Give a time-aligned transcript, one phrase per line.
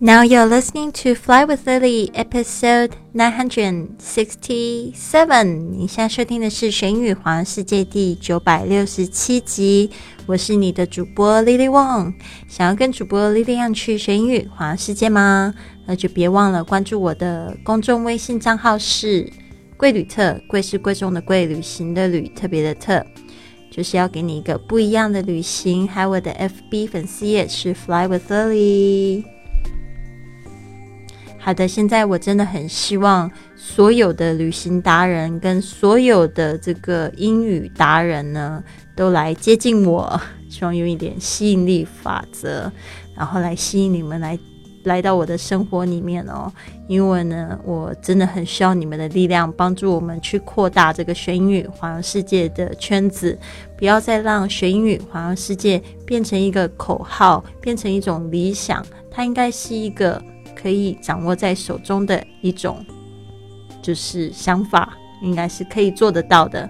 [0.00, 5.72] Now you're listening to Fly with Lily, episode nine hundred sixty-seven。
[5.72, 9.90] 你现在收听的是《神语环世界》第九百六十七集。
[10.26, 12.14] 我是你的主播 Lily Wong。
[12.46, 15.52] 想要跟主播 Lily 一样去神语环游世界吗？
[15.84, 19.28] 那就别忘了关注我的公众微信账号是
[19.76, 23.04] “贵旅特”，贵是贵重的贵，旅行的旅，特别的特，
[23.68, 25.88] 就是要给你一个不一样的旅行。
[25.88, 29.24] 还有我的 FB 粉丝页是 Fly with Lily。
[31.40, 38.62] 好的，现在我真的很希望所有的旅行达人跟所有的这个英语达人呢，
[38.94, 42.70] 都来接近我， 希望用一点吸引力法则，
[43.16, 44.38] 然后来吸引你们来
[44.82, 46.52] 来到我的生活里面哦。
[46.86, 53.38] 因为呢，我真的很需要你们的力量，帮助我们去扩大这个学英语环游世界的圈子，
[53.78, 60.20] 不要再让学英语环游世界变成一个口号，变成一种理想，它应该是一个。
[60.60, 62.84] 可以掌握在手中的一种，
[63.80, 64.92] 就是想法，
[65.22, 66.68] 应该是可以做得到的。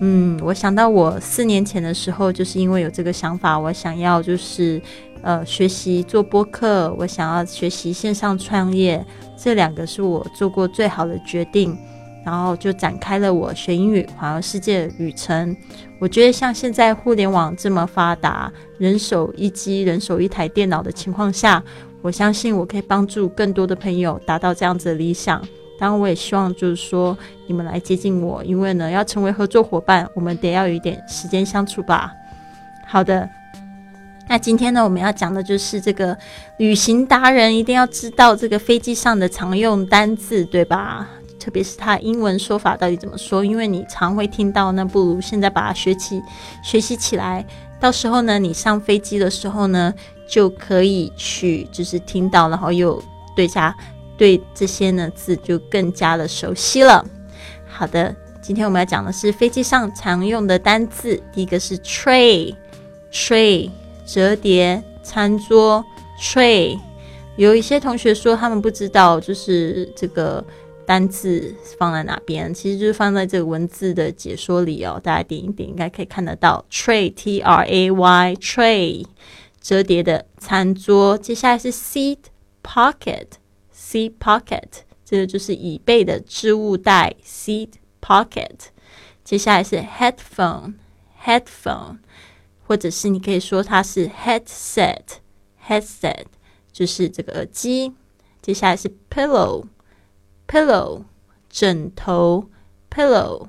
[0.00, 4.80] 嗯，我想到我四年前的时候，就是因为有这个想法，我想要就是
[5.20, 9.04] 呃学习做播客，我想要学习线上创业，
[9.36, 11.76] 这两个是我做过最好的决定，
[12.24, 15.54] 然后就展开了我学英语环游世界的旅程。
[16.00, 21.62] 我觉得像现在互联网这么发达，人手一机、人手一台电脑的情况下。
[22.02, 25.40] 我相信我可以帮助更多的朋友达到这样子的理想。
[25.78, 32.12] 当然，我也希望就是说你们来接近我，因为呢，要成为合作伙伴，我们得要有一点时间相处吧。
[32.86, 33.28] 好的，
[34.28, 36.16] 那今天呢，我们要讲的就是这个
[36.58, 41.08] 旅行达人一定要知道这个飞机上的常用单字，对吧？
[41.40, 43.44] 特别是它英文说法到底怎么说？
[43.44, 46.22] 因为你常会听到，那不如现在把它学起，
[46.62, 47.44] 学习起来。
[47.82, 49.92] 到时候呢，你上飞机的时候呢。
[50.24, 53.02] 就可以去，就是听到，然后又
[53.36, 53.76] 对加
[54.16, 57.04] 对这些呢字就更加的熟悉了。
[57.68, 61.22] 好的，今天我们要讲的是飞机上常用的单字。
[61.34, 63.68] 第一个是 tray，tray
[64.06, 65.84] 折叠餐桌
[66.18, 66.78] tray。
[67.36, 70.42] 有一些同学说他们不知道，就是这个
[70.92, 75.00] 单字放在哪边，其实就是放在这个文字的解说里哦。
[75.02, 79.06] 大家点一点，应该可以看得到 tray t r a y tray。
[79.58, 82.18] 折叠的餐桌，接下来是 seat
[82.62, 84.68] pocket，seat pocket，
[85.02, 87.70] 这个就是椅背的置物袋，seat
[88.02, 88.66] pocket。
[89.24, 92.00] 接下来是 headphone，headphone，
[92.66, 96.24] 或者是你可以说它是 headset，headset，
[96.70, 97.94] 就是这个耳机。
[98.42, 99.64] 接下来是 pillow
[100.52, 101.04] pillow
[101.48, 102.50] 枕头
[102.90, 103.48] ，pillow。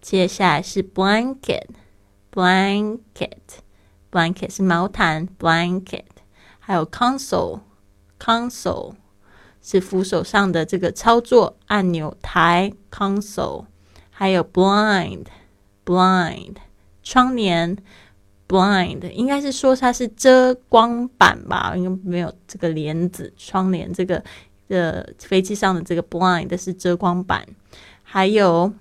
[0.00, 3.28] 接下来是 blanket，blanket。
[4.10, 6.06] blanket 是毛毯，blanket，
[6.58, 8.94] 还有 console，console
[9.60, 13.66] 是扶手上的这个操作按钮台，console，
[14.08, 16.56] 还有 blind，blind
[17.02, 17.76] 窗帘
[18.48, 24.24] ，blind 应该是说它是遮光板吧，应该没有这个帘子，窗帘这个
[24.68, 27.46] 的飞机上的这个 blind 是遮光板，
[28.02, 28.72] 还有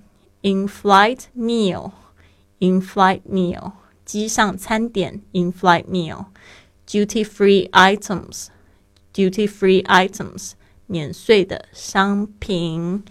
[0.42, 3.74] in-flight meal，in-flight meal。
[4.06, 10.52] 机上餐点 （in-flight meal），duty-free items，duty-free items
[10.86, 13.04] 免税的商品。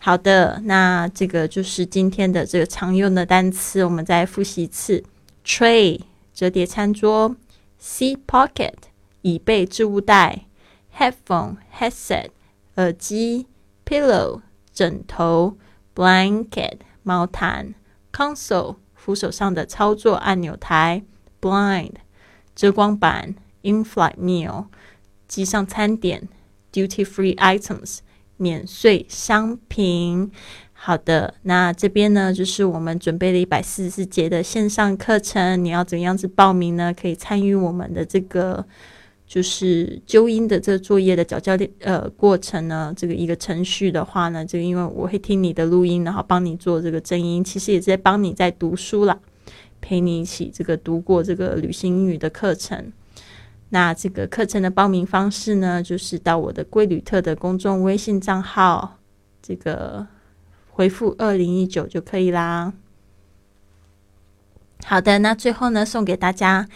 [0.00, 5.04] 好的，那这个就是今天的这个常用的单词，我们再复习一次
[5.44, 6.00] ：tray
[6.34, 7.36] 折叠餐桌
[7.80, 8.74] ，seat pocket
[9.22, 10.46] 椅背置物袋
[10.96, 12.30] ，headphone headset
[12.76, 13.46] 耳机
[13.84, 14.40] ，pillow
[14.72, 15.56] 枕头
[15.94, 17.74] ，blanket 毛毯
[18.12, 18.76] ，console。
[19.02, 21.02] 扶手上的操作按钮台
[21.40, 21.92] ，blind
[22.54, 24.66] 遮光板，in-flight meal
[25.26, 26.28] 机上餐点
[26.70, 28.00] ，duty-free items
[28.36, 30.30] 免税商品。
[30.74, 36.92] 好的，那这边呢就是我们准备了一百四十四节的线上课程，你要怎样子报名呢？
[36.92, 38.66] 可以参与我们的这个。
[39.30, 49.16] 就是纠音的这个作业的教教练呃过程呢，这个一个程序的话呢，就因为我会听你的录音，然后帮你做这个正音，其实也在帮你在读书啦，
[49.80, 52.92] 陪你一起这个读过这个旅行英语的课程。
[53.68, 58.98] 那这个课程的报名方式呢，就是到我的贵旅特的公众微信账号，
[59.40, 60.08] 这个
[60.70, 62.72] 回复二零一九就可以啦。
[64.84, 66.68] 好的，那最后呢，送给大家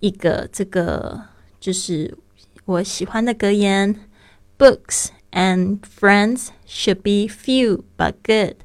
[0.00, 1.29] 一个这个。
[1.60, 2.16] 就是
[2.64, 3.94] 我喜欢的格言
[4.58, 8.56] ：Books and friends should be few but good.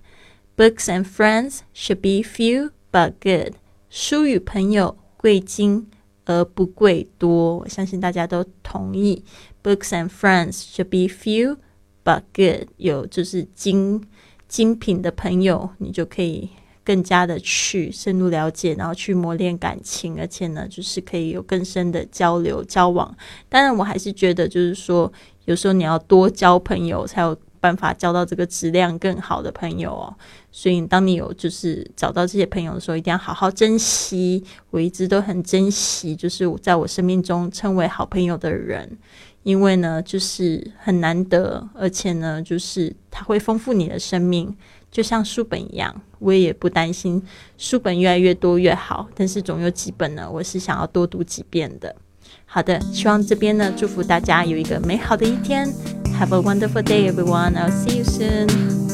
[0.56, 3.56] Books and friends should be few but good.
[3.90, 5.88] 书与朋友贵精
[6.24, 7.58] 而不贵多。
[7.58, 9.24] 我相信大家都同意。
[9.62, 11.58] Books and friends should be few
[12.04, 12.70] but good。
[12.78, 14.08] 有就是精
[14.48, 16.50] 精品的朋友，你就可以
[16.86, 23.14] 更加的去深入了解，然后去磨练感情，而且呢，就是可以有更深的交流交往。
[23.50, 25.12] 当然，我还是觉得，就是说，
[25.46, 27.36] 有时候你要多交朋友，才有。
[27.58, 30.14] 办法交到这个质量更好的朋友哦，
[30.52, 34.44] 所以当你有就是找到这些朋友的时候，一定要好好珍惜。
[34.70, 38.96] 我一直都很珍惜，就是在我生命中称为好朋友的人，
[39.42, 44.56] 因为呢，就是很难得，而且呢，就是它会丰富你的生命，
[44.96, 45.94] 就像书本一样。
[46.20, 47.22] 我也不担心
[47.58, 51.94] 书本越来越多越好，但是总有几本呢，我是想要多读几遍的。
[52.46, 55.68] 好的，希望这边呢，祝福大家有一个美好的一天。
[56.18, 57.56] Have a wonderful day, everyone.
[57.56, 58.85] I'll see you soon.